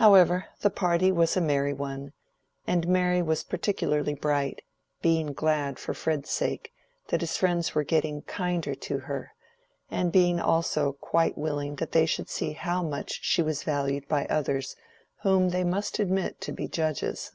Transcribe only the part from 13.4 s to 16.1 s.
was valued by others whom they must